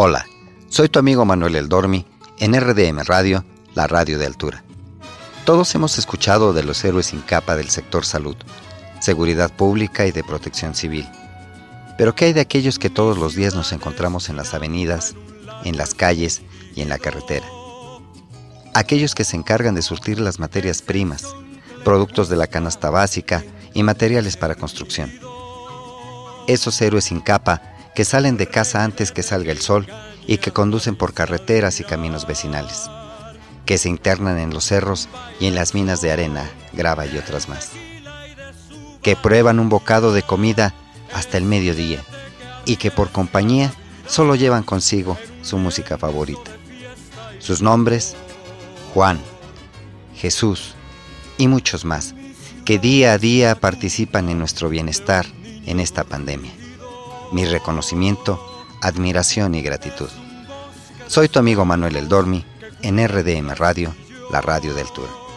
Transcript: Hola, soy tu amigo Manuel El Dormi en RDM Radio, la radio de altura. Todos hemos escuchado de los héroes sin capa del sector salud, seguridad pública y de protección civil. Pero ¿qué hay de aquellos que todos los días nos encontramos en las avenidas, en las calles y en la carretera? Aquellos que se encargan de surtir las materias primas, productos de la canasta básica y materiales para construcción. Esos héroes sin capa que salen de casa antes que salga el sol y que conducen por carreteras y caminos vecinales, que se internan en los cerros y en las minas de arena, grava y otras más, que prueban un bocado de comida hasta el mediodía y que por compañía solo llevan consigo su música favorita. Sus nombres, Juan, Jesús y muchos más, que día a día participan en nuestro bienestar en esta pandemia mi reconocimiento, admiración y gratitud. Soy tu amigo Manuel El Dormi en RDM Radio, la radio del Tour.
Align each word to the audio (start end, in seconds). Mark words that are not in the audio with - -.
Hola, 0.00 0.28
soy 0.68 0.88
tu 0.88 1.00
amigo 1.00 1.24
Manuel 1.24 1.56
El 1.56 1.68
Dormi 1.68 2.06
en 2.38 2.54
RDM 2.54 3.00
Radio, 3.04 3.44
la 3.74 3.88
radio 3.88 4.16
de 4.16 4.26
altura. 4.26 4.62
Todos 5.44 5.74
hemos 5.74 5.98
escuchado 5.98 6.52
de 6.52 6.62
los 6.62 6.84
héroes 6.84 7.06
sin 7.06 7.20
capa 7.20 7.56
del 7.56 7.68
sector 7.68 8.04
salud, 8.04 8.36
seguridad 9.00 9.50
pública 9.52 10.06
y 10.06 10.12
de 10.12 10.22
protección 10.22 10.76
civil. 10.76 11.04
Pero 11.96 12.14
¿qué 12.14 12.26
hay 12.26 12.32
de 12.32 12.42
aquellos 12.42 12.78
que 12.78 12.90
todos 12.90 13.18
los 13.18 13.34
días 13.34 13.56
nos 13.56 13.72
encontramos 13.72 14.28
en 14.28 14.36
las 14.36 14.54
avenidas, 14.54 15.16
en 15.64 15.76
las 15.76 15.94
calles 15.94 16.42
y 16.76 16.82
en 16.82 16.90
la 16.90 17.00
carretera? 17.00 17.48
Aquellos 18.74 19.16
que 19.16 19.24
se 19.24 19.34
encargan 19.34 19.74
de 19.74 19.82
surtir 19.82 20.20
las 20.20 20.38
materias 20.38 20.80
primas, 20.80 21.34
productos 21.82 22.28
de 22.28 22.36
la 22.36 22.46
canasta 22.46 22.88
básica 22.88 23.42
y 23.74 23.82
materiales 23.82 24.36
para 24.36 24.54
construcción. 24.54 25.10
Esos 26.46 26.80
héroes 26.80 27.06
sin 27.06 27.18
capa 27.18 27.74
que 27.94 28.04
salen 28.04 28.36
de 28.36 28.46
casa 28.46 28.84
antes 28.84 29.12
que 29.12 29.22
salga 29.22 29.52
el 29.52 29.58
sol 29.58 29.86
y 30.26 30.38
que 30.38 30.52
conducen 30.52 30.96
por 30.96 31.14
carreteras 31.14 31.80
y 31.80 31.84
caminos 31.84 32.26
vecinales, 32.26 32.90
que 33.64 33.78
se 33.78 33.88
internan 33.88 34.38
en 34.38 34.50
los 34.50 34.64
cerros 34.64 35.08
y 35.40 35.46
en 35.46 35.54
las 35.54 35.74
minas 35.74 36.00
de 36.00 36.12
arena, 36.12 36.48
grava 36.72 37.06
y 37.06 37.16
otras 37.16 37.48
más, 37.48 37.70
que 39.02 39.16
prueban 39.16 39.58
un 39.58 39.68
bocado 39.68 40.12
de 40.12 40.22
comida 40.22 40.74
hasta 41.12 41.38
el 41.38 41.44
mediodía 41.44 42.02
y 42.66 42.76
que 42.76 42.90
por 42.90 43.10
compañía 43.10 43.72
solo 44.06 44.34
llevan 44.34 44.62
consigo 44.62 45.16
su 45.42 45.58
música 45.58 45.96
favorita. 45.98 46.50
Sus 47.38 47.62
nombres, 47.62 48.16
Juan, 48.94 49.18
Jesús 50.14 50.74
y 51.38 51.48
muchos 51.48 51.84
más, 51.84 52.14
que 52.64 52.78
día 52.78 53.12
a 53.12 53.18
día 53.18 53.54
participan 53.54 54.28
en 54.28 54.38
nuestro 54.38 54.68
bienestar 54.68 55.26
en 55.64 55.80
esta 55.80 56.04
pandemia 56.04 56.52
mi 57.32 57.44
reconocimiento, 57.44 58.40
admiración 58.80 59.54
y 59.54 59.62
gratitud. 59.62 60.08
Soy 61.06 61.28
tu 61.28 61.38
amigo 61.38 61.64
Manuel 61.64 61.96
El 61.96 62.08
Dormi 62.08 62.44
en 62.82 63.06
RDM 63.06 63.54
Radio, 63.54 63.94
la 64.30 64.40
radio 64.40 64.74
del 64.74 64.90
Tour. 64.92 65.27